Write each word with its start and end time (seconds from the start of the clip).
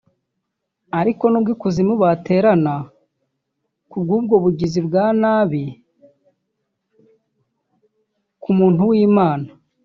Ariko 0.99 1.23
nubwo 1.27 1.49
ikuzimu 1.55 1.93
baterana 2.03 2.73
kubw’ubwo 3.91 4.35
bugizi 4.43 4.79
bwa 4.87 5.05
nabi 5.21 5.63
ku 8.41 8.49
muntu 8.59 8.81
w’Imana 8.91 9.49